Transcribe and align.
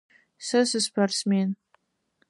Сэ 0.45 0.59
сыспортсмен. 0.69 1.49